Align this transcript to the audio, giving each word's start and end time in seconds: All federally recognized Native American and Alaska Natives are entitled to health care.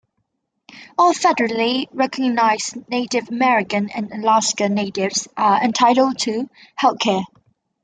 All 0.97 1.13
federally 1.13 1.85
recognized 1.91 2.89
Native 2.89 3.29
American 3.29 3.91
and 3.91 4.11
Alaska 4.11 4.67
Natives 4.67 5.27
are 5.37 5.63
entitled 5.63 6.17
to 6.21 6.49
health 6.75 6.97
care. 6.97 7.21